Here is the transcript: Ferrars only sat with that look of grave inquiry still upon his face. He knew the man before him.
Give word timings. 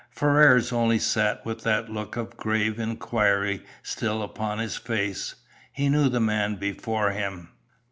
Ferrars 0.09 0.73
only 0.73 0.97
sat 0.97 1.45
with 1.45 1.61
that 1.61 1.87
look 1.87 2.15
of 2.17 2.35
grave 2.35 2.79
inquiry 2.79 3.63
still 3.83 4.23
upon 4.23 4.57
his 4.57 4.75
face. 4.75 5.35
He 5.71 5.89
knew 5.89 6.09
the 6.09 6.19
man 6.19 6.55
before 6.55 7.11
him. 7.11 7.49